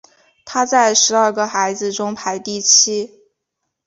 [0.45, 3.19] 他在十二个孩子中排第七。